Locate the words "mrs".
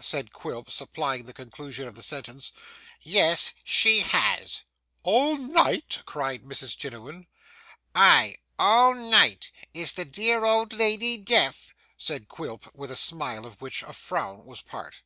6.44-6.78